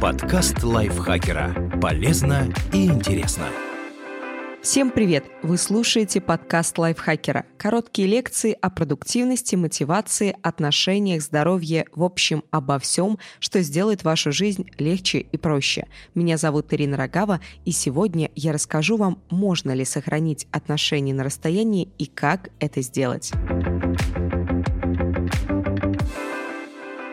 Подкаст 0.00 0.62
лайфхакера. 0.62 1.70
Полезно 1.80 2.52
и 2.70 2.84
интересно. 2.84 3.46
Всем 4.60 4.90
привет! 4.90 5.24
Вы 5.42 5.56
слушаете 5.56 6.20
подкаст 6.20 6.76
лайфхакера. 6.76 7.46
Короткие 7.56 8.06
лекции 8.06 8.54
о 8.60 8.68
продуктивности, 8.68 9.56
мотивации, 9.56 10.36
отношениях, 10.42 11.22
здоровье, 11.22 11.86
в 11.94 12.04
общем, 12.04 12.44
обо 12.50 12.78
всем, 12.78 13.18
что 13.38 13.62
сделает 13.62 14.04
вашу 14.04 14.32
жизнь 14.32 14.66
легче 14.76 15.20
и 15.20 15.38
проще. 15.38 15.86
Меня 16.14 16.36
зовут 16.36 16.74
Ирина 16.74 16.98
Рогава, 16.98 17.40
и 17.64 17.70
сегодня 17.70 18.30
я 18.34 18.52
расскажу 18.52 18.98
вам, 18.98 19.22
можно 19.30 19.70
ли 19.70 19.86
сохранить 19.86 20.46
отношения 20.50 21.14
на 21.14 21.24
расстоянии 21.24 21.88
и 21.96 22.04
как 22.04 22.50
это 22.60 22.82
сделать. 22.82 23.32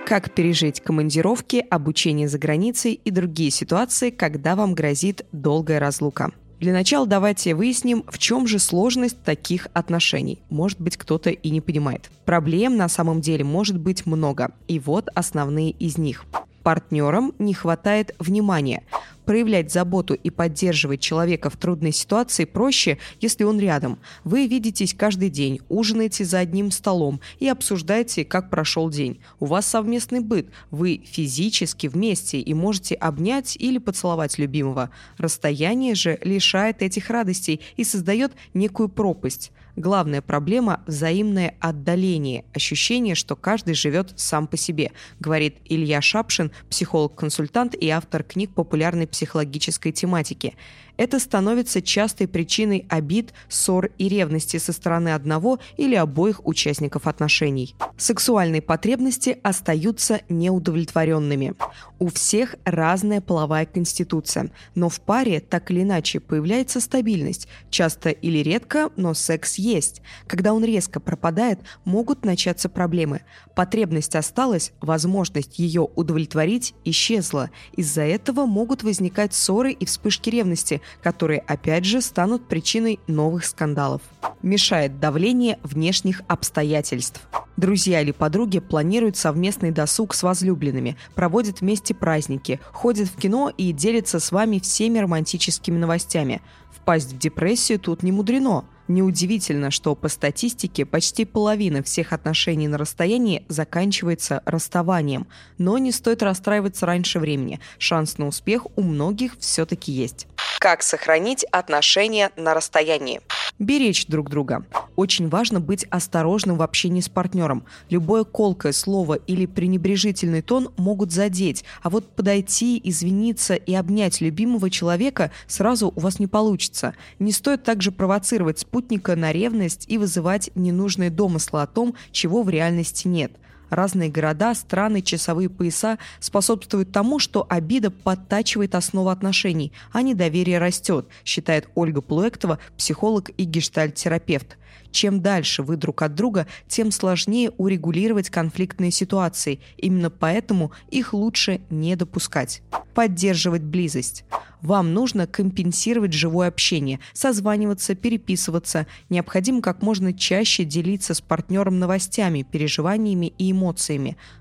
Как 0.05 0.31
пережить 0.33 0.81
командировки, 0.81 1.65
обучение 1.69 2.27
за 2.27 2.38
границей 2.38 2.93
и 2.93 3.09
другие 3.09 3.51
ситуации, 3.51 4.09
когда 4.09 4.55
вам 4.55 4.73
грозит 4.73 5.25
долгая 5.32 5.79
разлука. 5.79 6.32
Для 6.59 6.73
начала 6.73 7.07
давайте 7.07 7.55
выясним, 7.55 8.04
в 8.09 8.18
чем 8.18 8.45
же 8.45 8.59
сложность 8.59 9.23
таких 9.23 9.68
отношений. 9.73 10.42
Может 10.50 10.79
быть, 10.81 10.97
кто-то 10.97 11.29
и 11.29 11.50
не 11.50 11.61
понимает. 11.61 12.11
Проблем 12.25 12.75
на 12.75 12.89
самом 12.89 13.21
деле 13.21 13.45
может 13.45 13.79
быть 13.79 14.05
много, 14.05 14.51
и 14.68 14.78
вот 14.78 15.07
основные 15.15 15.71
из 15.71 15.97
них. 15.97 16.25
Партнерам 16.64 17.33
не 17.39 17.54
хватает 17.54 18.14
внимания. 18.20 18.83
Проявлять 19.25 19.71
заботу 19.71 20.13
и 20.13 20.29
поддерживать 20.29 21.00
человека 21.00 21.50
в 21.50 21.57
трудной 21.57 21.91
ситуации 21.91 22.45
проще, 22.45 22.97
если 23.21 23.43
он 23.43 23.59
рядом. 23.59 24.00
Вы 24.23 24.47
видитесь 24.47 24.93
каждый 24.93 25.29
день, 25.29 25.61
ужинаете 25.69 26.25
за 26.25 26.39
одним 26.39 26.71
столом 26.71 27.21
и 27.39 27.47
обсуждаете, 27.47 28.25
как 28.25 28.50
прошел 28.50 28.89
день. 28.89 29.19
У 29.39 29.45
вас 29.45 29.65
совместный 29.65 30.19
быт, 30.19 30.50
вы 30.71 31.01
физически 31.05 31.87
вместе 31.87 32.39
и 32.39 32.53
можете 32.53 32.95
обнять 32.95 33.55
или 33.58 33.78
поцеловать 33.78 34.38
любимого. 34.38 34.89
Расстояние 35.17 35.95
же 35.95 36.20
лишает 36.22 36.81
этих 36.81 37.09
радостей 37.09 37.61
и 37.78 37.83
создает 37.83 38.33
некую 38.53 38.89
пропасть. 38.89 39.52
Главная 39.76 40.22
проблема– 40.22 40.84
взаимное 40.88 41.56
отдаление, 41.60 42.46
ощущение, 42.54 43.16
что 43.16 43.36
каждый 43.36 43.74
живет 43.74 44.14
сам 44.16 44.46
по 44.46 44.56
себе, 44.56 44.92
говорит 45.20 45.58
Илья 45.66 46.00
Шапшин, 46.00 46.52
психолог-консультант 46.70 47.74
и 47.74 47.90
автор 47.90 48.24
книг 48.24 48.54
популярной 48.54 49.08
психологической 49.08 49.92
тематики. 49.92 50.54
Это 50.95 51.19
становится 51.19 51.81
частой 51.81 52.27
причиной 52.27 52.86
обид, 52.88 53.33
ссор 53.49 53.89
и 53.97 54.08
ревности 54.08 54.58
со 54.58 54.73
стороны 54.73 55.09
одного 55.09 55.59
или 55.77 55.95
обоих 55.95 56.45
участников 56.45 57.08
отношений. 57.08 57.75
Сексуальные 57.97 58.61
потребности 58.61 59.39
остаются 59.44 60.21
неудовлетворенными. 60.30 61.55
У 61.99 62.09
всех 62.09 62.55
разная 62.66 63.21
половая 63.21 63.66
конституция, 63.66 64.52
но 64.75 64.89
в 64.89 64.99
паре 64.99 65.39
так 65.39 65.71
или 65.71 65.83
иначе 65.83 66.19
появляется 66.19 66.80
стабильность, 66.80 67.47
часто 67.69 68.09
или 68.09 68.39
редко, 68.39 68.89
но 68.95 69.14
секс 69.14 69.55
есть. 69.55 70.02
Когда 70.27 70.53
он 70.53 70.64
резко 70.64 70.99
пропадает, 70.99 71.59
могут 71.86 72.25
начаться 72.25 72.69
проблемы. 72.69 73.21
Потребность 73.55 74.16
осталась, 74.16 74.73
возможность 74.81 75.58
ее 75.59 75.88
удовлетворить 75.95 76.75
исчезла. 76.83 77.49
Из-за 77.75 78.02
этого 78.02 78.45
могут 78.45 78.83
возникать 78.83 79.33
ссоры 79.33 79.71
и 79.71 79.86
вспышки 79.86 80.30
ревности, 80.30 80.81
которые 81.02 81.39
опять 81.39 81.86
же 81.86 82.02
станут 82.02 82.48
причиной 82.48 83.00
новых 83.08 83.45
скандалов. 83.45 84.02
Мешает 84.42 85.00
давление 85.00 85.59
внешних 85.64 86.22
обстоятельств. 86.28 87.22
Друзья 87.56 88.02
или 88.02 88.12
подруги 88.12 88.59
планируют 88.59 89.16
совместный 89.16 89.72
досуг 89.72 90.14
с 90.16 90.23
возлюбленными, 90.23 90.98
проводят 91.14 91.61
вместе 91.61 91.94
праздники, 91.94 92.59
ходят 92.72 93.08
в 93.08 93.16
кино 93.16 93.52
и 93.56 93.72
делятся 93.72 94.20
с 94.20 94.31
вами 94.31 94.59
всеми 94.59 94.98
романтическими 94.98 95.78
новостями. 95.78 96.42
Впасть 96.72 97.14
в 97.14 97.17
депрессию 97.17 97.80
тут 97.80 98.02
не 98.02 98.11
мудрено. 98.11 98.66
Неудивительно, 98.94 99.71
что 99.71 99.95
по 99.95 100.08
статистике 100.08 100.86
почти 100.86 101.26
половина 101.26 101.81
всех 101.81 102.14
отношений 102.14 102.67
на 102.67 102.77
расстоянии 102.77 103.43
заканчивается 103.48 104.43
расставанием. 104.45 105.26
Но 105.58 105.80
не 105.80 105.92
стоит 105.92 106.21
расстраиваться 106.21 106.86
раньше 106.86 107.17
времени. 107.17 107.59
Шанс 107.80 108.20
на 108.20 108.27
успех 108.27 108.67
у 108.76 108.83
многих 108.83 109.36
все-таки 109.39 109.92
есть. 109.92 110.27
Как 110.59 110.83
сохранить 110.83 111.43
отношения 111.45 112.30
на 112.37 112.53
расстоянии? 112.53 113.20
Беречь 113.59 114.05
друг 114.08 114.30
друга. 114.30 114.65
Очень 114.95 115.27
важно 115.27 115.59
быть 115.59 115.86
осторожным 115.86 116.58
в 116.58 116.61
общении 116.61 117.02
с 117.02 117.09
партнером. 117.09 117.65
Любое 117.89 118.23
колкое 118.23 118.71
слово 118.71 119.15
или 119.15 119.45
пренебрежительный 119.45 120.42
тон 120.42 120.70
могут 120.77 121.11
задеть, 121.11 121.64
а 121.82 121.89
вот 121.89 122.08
подойти, 122.15 122.80
извиниться 122.83 123.55
и 123.55 123.73
обнять 123.73 124.21
любимого 124.21 124.70
человека 124.70 125.32
сразу 125.48 125.92
у 125.95 125.99
вас 125.99 126.20
не 126.20 126.27
получится. 126.27 126.93
Не 127.20 127.32
стоит 127.32 127.64
также 127.64 127.92
провоцировать 127.92 128.59
спутника 128.59 128.82
на 129.16 129.31
ревность 129.31 129.85
и 129.88 129.97
вызывать 129.97 130.49
ненужные 130.55 131.09
домыслы 131.09 131.61
о 131.61 131.67
том, 131.67 131.95
чего 132.11 132.44
в 132.44 132.49
реальности 132.49 133.07
нет. 133.07 133.31
Разные 133.73 134.09
города, 134.09 134.53
страны, 134.53 135.01
часовые 135.01 135.50
пояса 135.50 135.97
способствуют 136.19 136.91
тому, 136.91 137.17
что 137.17 137.47
обида 137.50 137.89
подтачивает 137.89 138.75
основу 138.75 139.09
отношений, 139.09 139.73
а 139.91 140.03
недоверие 140.03 140.59
растет, 140.59 141.07
считает 141.25 141.67
Ольга 141.73 142.01
Плуэктова, 142.01 142.59
психолог 142.78 143.31
и 143.35 143.45
гештальт-терапевт. 143.45 144.57
Чем 144.91 145.23
дальше 145.23 145.63
вы 145.63 145.75
друг 145.75 146.03
от 146.03 146.13
друга, 146.13 146.45
тем 146.67 146.91
сложнее 146.91 147.50
урегулировать 147.57 148.29
конфликтные 148.29 148.91
ситуации. 148.91 149.59
Именно 149.78 150.12
поэтому 150.12 150.72
их 150.91 151.13
лучше 151.13 151.62
не 151.72 151.95
допускать. 151.95 152.62
Поддерживать 152.94 153.63
близость. 153.63 154.23
Вам 154.63 154.94
нужно 154.94 155.28
компенсировать 155.28 156.13
живое 156.13 156.47
общение, 156.47 157.01
созваниваться, 157.12 157.95
переписываться. 157.95 158.88
Необходимо 159.09 159.62
как 159.62 159.81
можно 159.81 160.13
чаще 160.13 160.63
делиться 160.63 161.13
с 161.13 161.19
партнером 161.19 161.79
новостями, 161.79 162.47
переживаниями 162.50 163.33
и 163.38 163.51
эмоциями. 163.51 163.62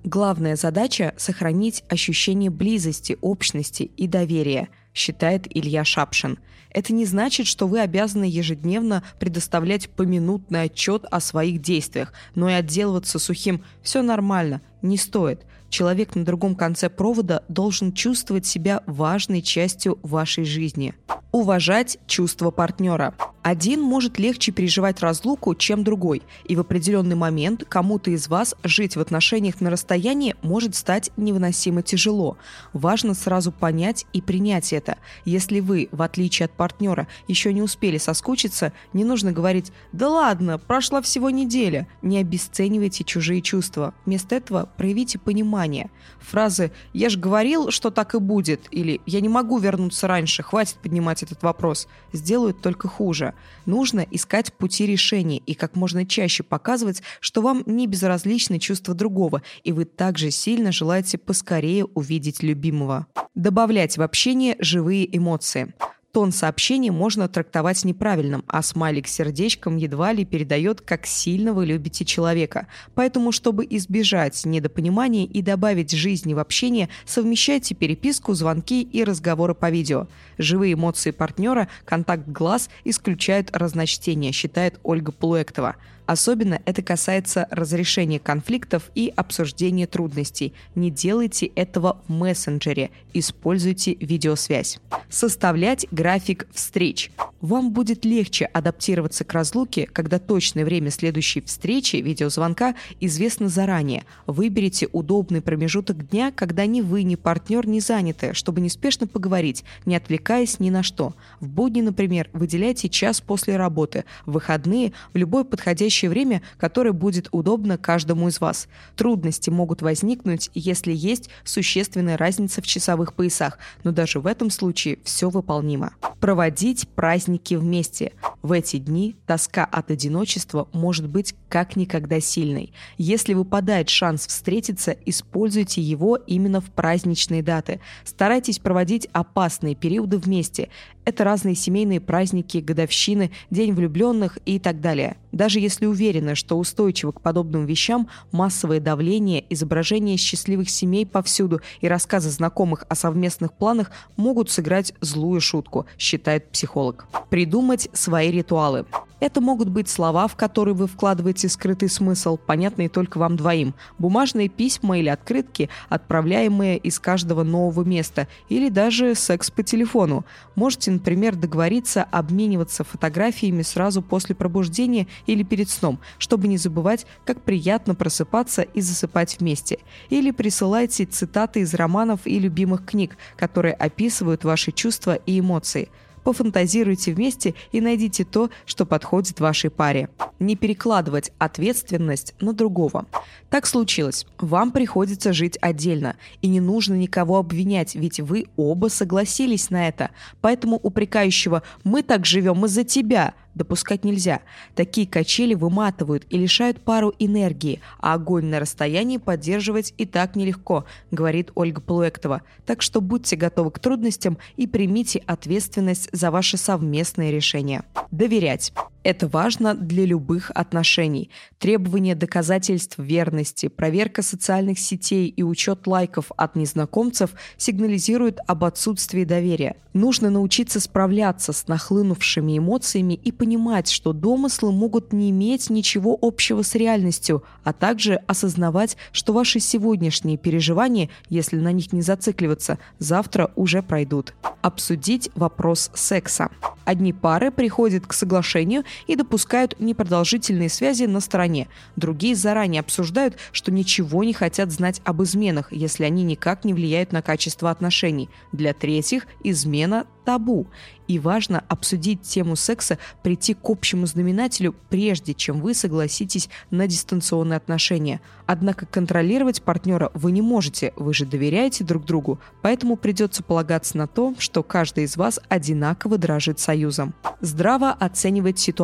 Главная 0.03 0.57
задача– 0.57 1.15
сохранить 1.17 1.85
ощущение 1.89 2.51
близости, 2.51 3.17
общности 3.21 3.85
и 3.85 4.07
доверия– 4.07 4.69
считает 4.95 5.47
Илья 5.49 5.85
Шапшин. 5.85 6.39
Это 6.71 6.93
не 6.93 7.05
значит, 7.05 7.47
что 7.47 7.67
вы 7.67 7.81
обязаны 7.81 8.25
ежедневно 8.25 9.03
предоставлять 9.19 9.91
поминутный 9.91 10.63
отчет 10.63 11.05
о 11.11 11.21
своих 11.21 11.61
действиях, 11.61 12.13
но 12.35 12.49
и 12.49 12.55
отделываться 12.55 13.19
сухим 13.19 13.63
«все 13.83 14.03
нормально» 14.03 14.63
не 14.81 14.97
стоит. 14.97 15.43
Человек 15.69 16.15
на 16.15 16.25
другом 16.25 16.55
конце 16.55 16.89
провода 16.91 17.45
должен 17.49 17.93
чувствовать 17.93 18.47
себя 18.47 18.83
важной 18.87 19.43
частью 19.43 19.99
вашей 20.03 20.45
жизни. 20.45 20.95
Уважать 21.31 21.99
чувства 22.07 22.51
партнера. 22.51 23.15
Один 23.43 23.83
может 23.83 24.21
легче 24.21 24.53
переживать 24.53 25.01
разлуку, 25.01 25.57
чем 25.57 25.83
другой, 25.83 26.23
и 26.45 26.55
в 26.55 26.61
определенный 26.61 27.17
момент 27.17 27.65
кому-то 27.69 28.13
из 28.13 28.29
вас 28.29 28.55
жить 28.63 28.95
в 28.95 29.01
отношениях 29.01 29.61
на 29.61 29.69
расстоянии 29.69 30.37
может 30.43 30.77
стать 30.77 31.11
невыносимо 31.17 31.83
тяжело. 31.83 32.37
Важно 32.73 33.15
сразу 33.15 33.51
понять 33.51 34.07
и 34.13 34.23
принять 34.23 34.73
это. 34.73 34.97
Если 35.25 35.59
вы, 35.59 35.89
в 35.91 36.03
отличие 36.03 36.45
от 36.45 36.53
партнера, 36.53 37.09
еще 37.27 37.53
не 37.53 37.63
успели 37.63 37.99
соскучиться, 37.99 38.73
не 38.93 39.05
нужно 39.05 39.33
говорить 39.33 39.73
«да 39.91 40.09
ладно, 40.09 40.59
прошла 40.59 41.03
всего 41.03 41.29
неделя». 41.29 41.89
Не 42.01 42.19
обесценивайте 42.19 43.03
чужие 43.03 43.43
чувства. 43.43 43.93
Вместо 44.07 44.37
этого 44.37 44.69
проявите 44.77 45.19
понимание. 45.19 45.91
Фразы 46.21 46.71
«я 46.93 47.09
же 47.09 47.19
говорил, 47.19 47.73
что 47.73 47.91
так 47.91 48.15
и 48.15 48.21
будет» 48.21 48.69
или 48.71 49.01
«я 49.05 49.21
не 49.21 49.29
могу 49.29 49.59
вернуться 49.59 50.07
раньше, 50.07 50.45
хватит 50.45 50.77
поднимать 50.77 51.25
этот 51.25 51.43
вопрос» 51.43 51.89
сделают 52.13 52.61
только 52.61 52.89
хуже. 52.89 53.32
Нужно 53.67 54.07
искать 54.11 54.53
пути 54.53 54.87
решения 54.87 55.39
и 55.39 55.55
как 55.55 55.77
можно 55.77 56.07
чаще 56.07 56.43
показывать, 56.43 57.03
что 57.21 57.43
вам 57.43 57.63
не 57.67 57.87
безразличны 57.87 58.59
чувства 58.59 58.95
другого, 58.95 59.43
и 59.63 59.73
вы 59.73 59.85
также 59.85 60.31
сильно 60.31 60.73
желаете 60.73 61.19
поскорее 61.19 61.85
увидеть 61.85 62.43
любимого. 62.43 63.07
Добавлять 63.35 63.97
в 63.97 64.03
общение 64.03 64.57
живые 64.59 65.17
эмоции. 65.17 65.75
Тон 66.13 66.31
сообщения 66.31 66.93
можно 66.93 67.27
трактовать 67.27 67.87
неправильным, 67.87 68.45
а 68.47 68.61
смайлик 68.61 69.09
с 69.09 69.15
сердечком 69.15 69.79
едва 69.79 70.13
ли 70.13 70.27
передает, 70.27 70.83
как 70.83 71.07
сильно 71.07 71.55
вы 71.55 71.65
любите 71.65 72.05
человека. 72.05 72.67
Поэтому, 72.95 73.33
чтобы 73.33 73.67
избежать 73.71 74.45
недопонимания 74.45 75.25
и 75.25 75.41
добавить 75.41 75.93
жизни 75.93 76.35
в 76.35 76.39
общение, 76.39 76.91
совмещайте 77.07 77.75
переписку, 77.75 78.35
звонки 78.35 78.83
и 78.83 79.05
разговоры 79.05 79.55
по 79.55 79.71
видео. 79.71 80.07
Живые 80.37 80.75
эмоции 80.75 81.13
партнера, 81.13 81.69
контакт 81.87 82.29
глаз 82.29 82.69
исключают 82.85 83.49
разночтение, 83.57 84.33
считает 84.33 84.81
Ольга 84.83 85.13
Плуэктова. 85.13 85.77
Особенно 86.05 86.61
это 86.67 86.83
касается 86.83 87.47
разрешения 87.51 88.19
конфликтов 88.19 88.91
и 88.95 89.13
обсуждения 89.15 89.87
трудностей. 89.87 90.53
Не 90.75 90.91
делайте 90.91 91.47
этого 91.47 92.03
в 92.07 92.13
мессенджере, 92.13 92.91
используйте 93.15 93.95
видеосвязь. 93.95 94.79
Составлять 95.09 95.87
график 96.03 96.49
встреч. 96.53 97.13
Вам 97.41 97.71
будет 97.71 98.05
легче 98.05 98.47
адаптироваться 98.47 99.25
к 99.25 99.33
разлуке, 99.33 99.87
когда 99.87 100.19
точное 100.19 100.65
время 100.65 100.91
следующей 100.91 101.41
встречи, 101.43 101.97
видеозвонка, 101.97 102.75
известно 102.99 103.49
заранее. 103.49 104.05
Выберите 104.27 104.89
удобный 104.91 105.41
промежуток 105.41 106.09
дня, 106.09 106.33
когда 106.33 106.67
ни 106.67 106.81
вы, 106.81 107.05
ни 107.05 107.15
партнер 107.15 107.69
не 107.69 107.79
заняты, 107.79 108.35
чтобы 108.35 108.61
неспешно 108.61 109.07
поговорить, 109.07 109.63
не 109.87 109.95
отвлекаясь 109.95 110.59
ни 110.59 110.71
на 110.71 110.83
что. 110.83 111.15
В 111.39 111.47
будни, 111.47 111.83
например, 111.83 112.29
выделяйте 112.33 112.89
час 112.89 113.21
после 113.21 113.57
работы, 113.57 114.05
в 114.27 114.33
выходные– 114.33 114.93
в 115.13 115.17
любое 115.17 115.45
подходящее 115.45 116.11
время, 116.11 116.43
которое 116.59 116.93
будет 116.93 117.29
удобно 117.31 117.79
каждому 117.79 118.27
из 118.27 118.41
вас. 118.41 118.67
Трудности 118.97 119.51
могут 119.51 119.83
возникнуть, 119.83 120.51
если 120.55 120.93
есть 120.93 121.31
существенная 121.45 122.17
разница 122.17 122.61
в 122.61 122.67
часовых 122.67 123.15
поясах, 123.15 123.59
но 123.85 123.93
даже 123.93 124.19
в 124.19 124.27
этом 124.27 124.51
случае 124.51 124.99
все 125.05 125.31
выполнимо. 125.31 125.92
Проводить 126.21 126.89
праздники 126.89 127.55
вместе. 127.55 128.13
В 128.43 128.53
эти 128.53 128.79
дни 128.79 129.17
тоска 129.27 129.65
от 129.65 129.91
одиночества 129.91 130.69
может 130.73 131.09
быть 131.09 131.35
как 131.49 131.77
никогда 131.77 132.21
сильной. 132.21 132.73
Если 132.99 133.35
выпадает 133.35 133.89
шанс 133.89 134.27
встретиться, 134.27 134.97
используйте 135.07 135.81
его 135.81 136.17
именно 136.17 136.61
в 136.61 136.71
праздничные 136.71 137.43
даты. 137.43 137.81
Старайтесь 138.05 138.59
проводить 138.59 139.09
опасные 139.13 139.75
периоды 139.75 140.19
вместе. 140.19 140.71
Это 141.05 141.25
разные 141.25 141.57
семейные 141.57 142.01
праздники, 142.01 142.59
годовщины, 142.59 143.33
День 143.51 143.73
влюбленных 143.73 144.39
и 144.47 144.61
так 144.61 144.81
далее. 144.81 145.17
Даже 145.33 145.59
если 145.59 145.87
уверены, 145.87 146.35
что 146.35 146.59
устойчивы 146.59 147.13
к 147.13 147.21
подобным 147.21 147.67
вещам, 147.67 148.09
массовое 148.31 148.79
давление, 148.79 149.45
изображение 149.51 150.17
счастливых 150.17 150.71
семей 150.71 151.05
повсюду 151.05 151.61
и 151.81 151.89
рассказы 151.89 152.31
знакомых 152.31 152.85
о 152.89 152.95
совместных 152.95 153.53
планах 153.53 153.91
могут 154.17 154.51
сыграть 154.51 154.95
злую 155.01 155.41
шутку, 155.41 155.87
считает 155.99 156.51
психолог. 156.51 157.07
Придумать 157.31 157.89
свои 157.93 158.31
ритуалы. 158.31 158.85
Это 159.21 159.41
могут 159.41 159.69
быть 159.69 159.89
слова, 159.89 160.27
в 160.27 160.35
которые 160.35 160.75
вы 160.75 160.89
вкладываете 160.89 161.49
скрытый 161.49 161.89
смысл, 161.89 162.37
понятные 162.37 162.89
только 162.89 163.19
вам 163.19 163.37
двоим, 163.37 163.73
бумажные 163.97 164.49
письма 164.49 164.99
или 164.99 165.09
открытки, 165.09 165.69
отправляемые 165.89 166.77
из 166.77 166.99
каждого 166.99 167.45
нового 167.45 167.85
места, 167.85 168.27
или 168.49 168.69
даже 168.69 169.15
секс 169.15 169.49
по 169.49 169.63
телефону. 169.63 170.25
Можете, 170.57 170.92
например, 170.93 171.37
договориться 171.37 172.05
обмениваться 172.05 172.85
фотографиями 172.85 173.63
сразу 173.63 174.03
после 174.03 174.35
пробуждения 174.35 175.07
или 175.27 175.43
перед 175.43 175.69
сном, 175.69 175.99
чтобы 176.19 176.49
не 176.49 176.57
забывать, 176.57 177.07
как 177.25 177.43
приятно 177.43 177.95
просыпаться 177.95 178.63
и 178.63 178.81
засыпать 178.81 179.39
вместе. 179.41 179.79
Или 180.11 180.31
присылайте 180.31 181.05
цитаты 181.05 181.61
из 181.61 181.75
романов 181.75 182.21
и 182.25 182.39
любимых 182.39 182.85
книг, 182.85 183.17
которые 183.37 183.75
описывают 183.75 184.45
ваши 184.45 184.73
чувства 184.73 185.17
и 185.17 185.39
эмоции– 185.39 185.89
Пофантазируйте 186.25 187.13
вместе 187.13 187.55
и 187.73 187.81
найдите 187.81 188.25
то, 188.25 188.51
что 188.65 188.87
подходит 188.87 189.41
вашей 189.41 189.71
паре. 189.71 190.09
Не 190.39 190.57
перекладывать 190.57 191.33
ответственность 191.39 192.35
на 192.41 192.53
другого. 192.53 193.07
Так 193.51 193.67
случилось. 193.67 194.27
Вам 194.39 194.73
приходится 194.73 195.33
жить 195.33 195.59
отдельно, 195.61 196.17
и 196.41 196.49
не 196.49 196.61
нужно 196.61 196.95
никого 196.95 197.39
обвинять, 197.39 197.95
ведь 197.95 198.21
вы 198.21 198.47
оба 198.57 198.89
согласились 198.89 199.71
на 199.71 199.89
это. 199.89 200.11
Поэтому 200.41 200.77
упрекающего 200.77 201.63
«мы 201.85 202.03
так 202.03 202.25
живем 202.25 202.65
из-за 202.65 202.85
тебя» 202.85 203.35
допускать 203.55 204.05
нельзя. 204.05 204.41
Такие 204.75 205.07
качели 205.07 205.55
выматывают 205.55 206.25
и 206.31 206.39
лишают 206.39 206.81
пару 206.81 207.15
энергии, 207.19 207.81
а 207.99 208.15
огонь 208.15 208.47
на 208.47 208.61
расстоянии 208.61 209.19
поддерживать 209.19 209.95
и 209.99 210.07
так 210.07 210.37
нелегко, 210.37 210.85
говорит 211.11 211.51
Ольга 211.55 211.81
Полуэктова. 211.81 212.43
Так 212.67 212.83
что 212.83 213.01
будьте 213.01 213.37
готовы 213.37 213.71
к 213.71 213.79
трудностям 213.79 214.39
и 214.57 214.67
примите 214.67 215.23
ответственность 215.27 216.09
за 216.13 216.31
ваши 216.31 216.57
совместные 216.57 217.33
решения. 217.33 217.85
Доверять. 218.11 218.73
Это 219.05 219.27
важно 219.27 219.75
для 219.75 220.05
любых 220.05 220.53
отношений. 220.55 221.31
Требование 221.59 222.15
доказательств 222.15 222.99
верности, 222.99 223.67
проверка 223.67 224.23
социальных 224.23 224.79
сетей 224.79 225.29
и 225.29 225.43
учет 225.43 225.87
лайков 225.89 226.31
от 226.37 226.55
незнакомцев 226.55 227.31
сигнализируют 227.57 228.39
об 228.47 228.65
отсутствии 228.65 229.25
доверия. 229.25 229.77
Нужно 229.93 230.31
научиться 230.31 230.81
справляться 230.81 231.53
с 231.53 231.67
нахлынувшими 231.69 232.57
эмоциями 232.57 233.15
и 233.15 233.31
понимать, 233.31 233.91
что 233.91 234.13
домыслы 234.13 234.73
могут 234.73 235.13
не 235.13 235.31
иметь 235.31 235.69
ничего 235.69 236.17
общего 236.21 236.63
с 236.63 236.75
реальностью, 236.75 237.43
а 237.65 237.73
также 237.73 238.15
осознавать, 238.27 238.97
что 239.11 239.33
ваши 239.33 239.61
сегодняшние 239.61 240.39
переживания, 240.39 241.11
если 241.29 241.57
на 241.57 241.73
них 241.73 241.93
не 241.93 242.03
зацикливаться, 242.03 242.79
завтра 242.99 243.51
уже 243.57 243.83
пройдут. 243.83 244.33
Обсудить 244.63 245.29
вопрос 245.35 245.91
секса. 245.93 246.49
Одни 246.85 247.13
пары 247.13 247.51
приходят 247.51 248.07
к 248.07 248.13
соглашению 248.13 248.85
и 249.07 249.17
допускают 249.17 249.79
непродолжительные 249.79 250.69
связи 250.69 251.05
на 251.05 251.21
стороне. 251.21 251.69
Другие 251.97 252.35
заранее 252.35 252.81
обсуждают, 252.81 253.37
что 253.53 253.71
ничего 253.73 254.25
не 254.25 254.33
хотят 254.33 254.71
знать 254.71 255.01
об 255.05 255.23
изменах, 255.23 255.73
если 255.73 256.05
они 256.05 256.23
никак 256.23 256.65
не 256.65 256.75
влияют 256.75 257.13
на 257.13 257.23
качество 257.23 257.71
отношений. 257.71 258.29
Для 258.53 258.73
третьих 258.75 259.27
измена 259.45 260.07
табу. 260.25 260.67
И 261.09 261.19
важно 261.19 261.65
обсудить 261.69 262.23
тему 262.23 262.57
секса, 262.57 262.99
прийти 263.23 263.55
к 263.55 263.69
общему 263.69 264.07
знаменателю, 264.07 264.75
прежде 264.89 265.35
чем 265.35 265.61
вы 265.61 265.75
согласитесь 265.75 266.49
на 266.71 266.87
дистанционные 266.87 267.57
отношения. 267.57 268.21
Однако 268.47 268.87
контролировать 268.87 269.63
партнера 269.63 270.11
вы 270.15 270.33
не 270.33 270.43
можете, 270.43 270.93
вы 270.97 271.13
же 271.13 271.27
доверяете 271.27 271.85
друг 271.85 272.05
другу, 272.05 272.39
поэтому 272.63 272.97
придется 272.97 273.43
полагаться 273.43 273.99
на 273.99 274.07
то, 274.07 274.35
что 274.39 274.63
каждый 274.63 275.05
из 275.05 275.17
вас 275.17 275.41
одинаково 275.49 276.19
дорожит 276.19 276.61
союзом. 276.61 277.15
Здраво 277.41 277.91
оценивать 277.91 278.59
ситуацию. 278.59 278.82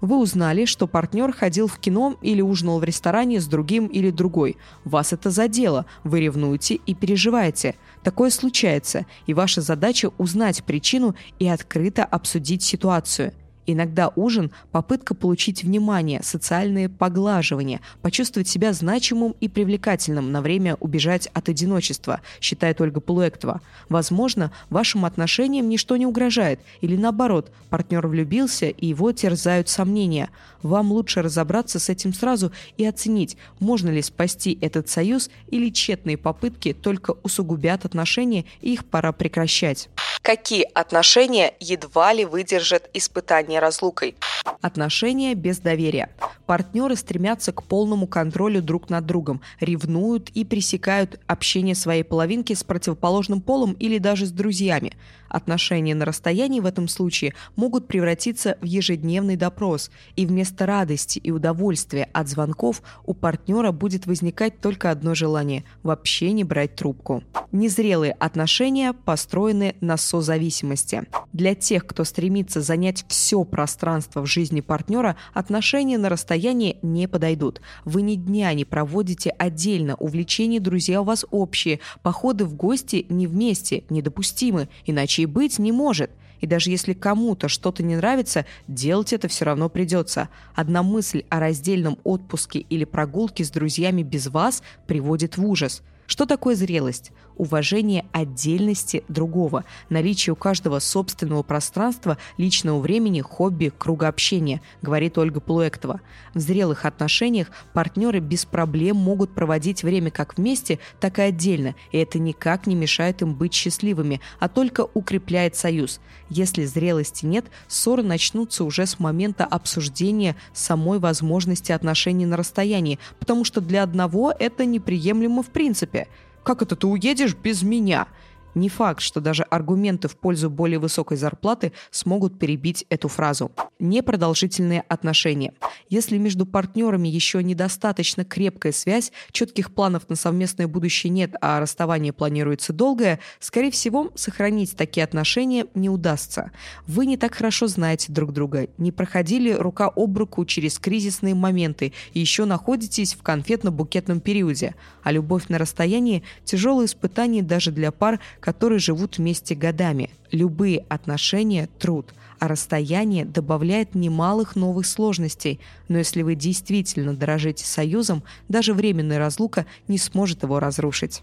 Вы 0.00 0.18
узнали, 0.18 0.64
что 0.64 0.86
партнер 0.86 1.32
ходил 1.32 1.66
в 1.66 1.78
кино 1.78 2.16
или 2.22 2.40
ужинал 2.40 2.78
в 2.80 2.84
ресторане 2.84 3.40
с 3.40 3.46
другим 3.46 3.86
или 3.86 4.10
другой. 4.10 4.56
Вас 4.84 5.12
это 5.12 5.30
задело, 5.30 5.86
вы 6.04 6.20
ревнуете 6.20 6.74
и 6.74 6.94
переживаете– 6.94 7.76
Такое 8.02 8.30
случается, 8.30 9.04
и 9.26 9.34
ваша 9.34 9.60
задача 9.60 10.10
узнать 10.16 10.64
причину 10.64 11.14
и 11.38 11.46
открыто 11.46 12.04
обсудить 12.04 12.62
ситуацию. 12.62 13.34
Иногда 13.66 14.10
ужин– 14.16 14.50
попытка 14.72 15.14
получить 15.14 15.62
внимание, 15.62 16.22
социальные 16.22 16.88
поглаживания, 16.88 17.80
почувствовать 18.02 18.48
себя 18.48 18.72
значимым 18.72 19.34
и 19.40 19.48
привлекательным 19.48 20.32
на 20.32 20.42
время 20.42 20.76
убежать 20.80 21.28
от 21.34 21.48
одиночества, 21.48 22.20
считает 22.40 22.80
Ольга 22.80 23.00
Полуэктова. 23.00 23.60
Возможно, 23.88 24.50
вашим 24.70 25.04
отношениям 25.04 25.68
ничто 25.68 25.96
не 25.96 26.06
угрожает, 26.06 26.60
или 26.80 26.96
наоборот, 26.96 27.52
партнер 27.68 28.06
влюбился 28.06 28.66
и 28.66 28.86
его 28.86 29.12
терзают 29.12 29.68
сомнения. 29.68 30.30
Вам 30.62 30.90
лучше 30.92 31.22
разобраться 31.22 31.78
с 31.78 31.88
этим 31.88 32.12
сразу 32.12 32.52
и 32.76 32.84
оценить, 32.84 33.36
можно 33.60 33.88
ли 33.90 34.02
спасти 34.02 34.58
этот 34.60 34.88
союз 34.88 35.30
или 35.48 35.70
тщетные 35.70 36.16
попытки 36.16 36.72
только 36.72 37.14
усугубят 37.22 37.84
отношения 37.84 38.44
и 38.60 38.72
их 38.72 38.84
пора 38.84 39.12
прекращать. 39.12 39.88
Какие 40.22 40.64
отношения 40.74 41.54
едва 41.60 42.12
ли 42.12 42.26
выдержат 42.26 42.90
испытания 42.92 43.58
разлукой? 43.58 44.16
Отношения 44.60 45.34
без 45.34 45.58
доверия. 45.58 46.10
Партнеры 46.44 46.96
стремятся 46.96 47.52
к 47.52 47.62
полному 47.62 48.06
контролю 48.06 48.60
друг 48.60 48.90
над 48.90 49.06
другом, 49.06 49.40
ревнуют 49.60 50.28
и 50.30 50.44
пресекают 50.44 51.18
общение 51.26 51.74
своей 51.74 52.02
половинки 52.02 52.52
с 52.52 52.64
противоположным 52.64 53.40
полом 53.40 53.72
или 53.74 53.98
даже 53.98 54.26
с 54.26 54.30
друзьями. 54.30 54.92
Отношения 55.28 55.94
на 55.94 56.04
расстоянии 56.04 56.58
в 56.58 56.66
этом 56.66 56.88
случае 56.88 57.34
могут 57.54 57.86
превратиться 57.86 58.58
в 58.60 58.64
ежедневный 58.64 59.36
допрос, 59.36 59.92
и 60.16 60.26
вместо 60.26 60.66
радости 60.66 61.20
и 61.20 61.30
удовольствия 61.30 62.08
от 62.12 62.28
звонков 62.28 62.82
у 63.06 63.14
партнера 63.14 63.70
будет 63.70 64.06
возникать 64.06 64.60
только 64.60 64.90
одно 64.90 65.14
желание– 65.14 65.64
вообще 65.84 66.32
не 66.32 66.42
брать 66.42 66.74
трубку. 66.74 67.22
Незрелые 67.52 68.12
отношения 68.12 68.92
построены 68.92 69.76
на 69.80 69.96
созависимости. 70.10 71.04
Для 71.32 71.54
тех, 71.54 71.86
кто 71.86 72.02
стремится 72.02 72.60
занять 72.60 73.04
все 73.08 73.44
пространство 73.44 74.22
в 74.22 74.26
жизни 74.26 74.60
партнера, 74.60 75.16
отношения 75.32 75.98
на 75.98 76.08
расстоянии 76.08 76.78
не 76.82 77.06
подойдут. 77.06 77.60
Вы 77.84 78.02
ни 78.02 78.16
дня 78.16 78.52
не 78.54 78.64
проводите 78.64 79.30
отдельно, 79.30 79.94
увлечения 79.94 80.58
друзья 80.58 81.00
у 81.00 81.04
вас 81.04 81.24
общие, 81.30 81.78
походы 82.02 82.44
в 82.44 82.54
гости 82.54 83.06
не 83.08 83.28
вместе, 83.28 83.84
недопустимы, 83.88 84.68
иначе 84.84 85.22
и 85.22 85.26
быть 85.26 85.60
не 85.60 85.70
может. 85.70 86.10
И 86.40 86.46
даже 86.46 86.70
если 86.70 86.94
кому-то 86.94 87.48
что-то 87.48 87.82
не 87.82 87.96
нравится, 87.96 88.46
делать 88.66 89.12
это 89.12 89.28
все 89.28 89.44
равно 89.44 89.68
придется. 89.68 90.28
Одна 90.54 90.82
мысль 90.82 91.24
о 91.28 91.38
раздельном 91.38 91.98
отпуске 92.02 92.58
или 92.58 92.84
прогулке 92.84 93.44
с 93.44 93.50
друзьями 93.50 94.02
без 94.02 94.26
вас 94.26 94.62
приводит 94.86 95.36
в 95.36 95.46
ужас. 95.46 95.82
Что 96.10 96.26
такое 96.26 96.56
зрелость? 96.56 97.12
Уважение 97.36 98.04
отдельности 98.10 99.04
другого, 99.06 99.64
наличие 99.90 100.32
у 100.32 100.36
каждого 100.36 100.80
собственного 100.80 101.44
пространства, 101.44 102.18
личного 102.36 102.80
времени, 102.80 103.20
хобби, 103.20 103.72
круга 103.78 104.08
общения, 104.08 104.60
говорит 104.82 105.16
Ольга 105.16 105.38
Плуэктова. 105.38 106.00
В 106.34 106.38
зрелых 106.40 106.84
отношениях 106.84 107.46
партнеры 107.72 108.18
без 108.18 108.44
проблем 108.44 108.96
могут 108.96 109.36
проводить 109.36 109.84
время 109.84 110.10
как 110.10 110.36
вместе, 110.36 110.80
так 110.98 111.20
и 111.20 111.22
отдельно, 111.22 111.76
и 111.92 111.98
это 111.98 112.18
никак 112.18 112.66
не 112.66 112.74
мешает 112.74 113.22
им 113.22 113.34
быть 113.34 113.54
счастливыми, 113.54 114.20
а 114.40 114.48
только 114.48 114.88
укрепляет 114.92 115.54
союз. 115.54 116.00
Если 116.28 116.64
зрелости 116.64 117.24
нет, 117.24 117.46
ссоры 117.68 118.02
начнутся 118.02 118.64
уже 118.64 118.84
с 118.84 118.98
момента 118.98 119.44
обсуждения 119.44 120.34
самой 120.52 120.98
возможности 120.98 121.70
отношений 121.70 122.26
на 122.26 122.36
расстоянии, 122.36 122.98
потому 123.20 123.44
что 123.44 123.60
для 123.60 123.84
одного 123.84 124.34
это 124.36 124.64
неприемлемо 124.64 125.44
в 125.44 125.50
принципе. 125.50 125.99
«Как 126.42 126.62
это 126.62 126.76
ты 126.76 126.86
уедешь 126.86 127.34
без 127.34 127.62
меня?» 127.62 128.06
Не 128.54 128.68
факт, 128.68 129.00
что 129.00 129.20
даже 129.20 129.44
аргументы 129.44 130.08
в 130.08 130.16
пользу 130.16 130.50
более 130.50 130.78
высокой 130.78 131.16
зарплаты 131.16 131.72
смогут 131.90 132.38
перебить 132.38 132.84
эту 132.88 133.08
фразу. 133.08 133.52
Непродолжительные 133.78 134.82
отношения. 134.88 135.54
Если 135.88 136.18
между 136.18 136.46
партнерами 136.46 137.08
еще 137.08 137.42
недостаточно 137.42 138.24
крепкая 138.24 138.72
связь, 138.72 139.12
четких 139.30 139.72
планов 139.72 140.08
на 140.08 140.16
совместное 140.16 140.66
будущее 140.66 141.10
нет, 141.10 141.34
а 141.40 141.60
расставание 141.60 142.12
планируется 142.12 142.72
долгое, 142.72 143.20
скорее 143.38 143.70
всего, 143.70 144.10
сохранить 144.14 144.76
такие 144.76 145.04
отношения 145.04 145.66
не 145.74 145.88
удастся. 145.88 146.50
Вы 146.86 147.06
не 147.06 147.16
так 147.16 147.34
хорошо 147.34 147.68
знаете 147.68 148.12
друг 148.12 148.32
друга, 148.32 148.68
не 148.78 148.92
проходили 148.92 149.52
рука 149.52 149.90
об 149.94 150.18
руку 150.18 150.44
через 150.44 150.78
кризисные 150.78 151.34
моменты 151.34 151.92
и 152.12 152.20
еще 152.20 152.44
находитесь 152.44 153.14
в 153.14 153.22
конфетно-букетном 153.22 154.20
периоде. 154.20 154.74
А 155.02 155.12
любовь 155.12 155.48
на 155.48 155.58
расстоянии– 155.58 156.22
тяжелое 156.44 156.86
испытание 156.86 157.42
даже 157.42 157.70
для 157.70 157.92
пар, 157.92 158.20
которые 158.40 158.78
живут 158.78 159.18
вместе 159.18 159.54
годами. 159.54 160.10
Любые 160.32 160.84
отношения– 160.88 161.68
труд, 161.78 162.12
а 162.38 162.48
расстояние 162.48 163.24
добавляет 163.24 163.94
немалых 163.94 164.56
новых 164.56 164.86
сложностей. 164.86 165.60
Но 165.88 165.98
если 165.98 166.22
вы 166.22 166.34
действительно 166.34 167.14
дорожите 167.14 167.64
союзом, 167.66 168.22
даже 168.48 168.72
временная 168.72 169.18
разлука 169.18 169.66
не 169.88 169.98
сможет 169.98 170.42
его 170.42 170.58
разрушить. 170.58 171.22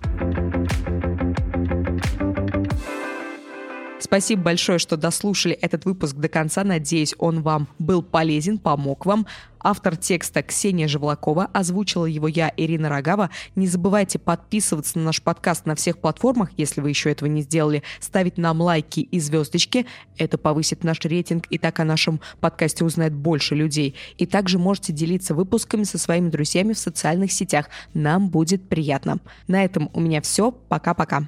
Спасибо 4.08 4.44
большое, 4.44 4.80
что 4.80 4.96
дослушали 4.96 5.54
этот 5.54 5.84
выпуск 5.84 6.16
до 6.16 6.30
конца. 6.30 6.64
Надеюсь, 6.64 7.14
он 7.18 7.42
вам 7.42 7.68
был 7.78 8.02
полезен, 8.02 8.58
помог 8.58 9.06
вам. 9.06 9.28
Автор 9.60 9.98
текста 9.98 10.42
Ксения 10.44 10.88
Живлакова, 10.88 11.50
озвучила 11.52 12.06
его 12.06 12.30
я, 12.30 12.54
Ирина 12.56 12.88
Рогава. 12.88 13.32
Не 13.56 13.68
забывайте 13.68 14.18
подписываться 14.18 14.98
на 14.98 15.04
наш 15.04 15.22
подкаст 15.22 15.66
на 15.66 15.76
всех 15.76 15.98
платформах, 15.98 16.52
если 16.56 16.80
вы 16.80 16.88
еще 16.88 17.12
этого 17.12 17.28
не 17.28 17.42
сделали, 17.42 17.84
ставить 18.00 18.38
нам 18.38 18.62
лайки 18.62 19.02
и 19.02 19.20
звездочки. 19.20 19.86
Это 20.18 20.38
повысит 20.38 20.86
наш 20.86 21.02
рейтинг, 21.02 21.46
и 21.50 21.58
так 21.58 21.78
о 21.82 21.84
нашем 21.84 22.22
подкасте 22.40 22.86
узнает 22.86 23.14
больше 23.14 23.56
людей. 23.56 23.94
И 24.18 24.26
также 24.26 24.58
можете 24.58 24.94
делиться 24.94 25.36
выпусками 25.36 25.84
со 25.84 25.98
своими 25.98 26.30
друзьями 26.30 26.72
в 26.72 26.80
социальных 26.80 27.34
сетях. 27.34 27.68
Нам 27.94 28.30
будет 28.30 28.70
приятно. 28.70 29.20
На 29.50 29.66
этом 29.66 29.90
у 29.94 30.00
меня 30.00 30.22
все. 30.22 30.52
Пока-пока. 30.52 31.28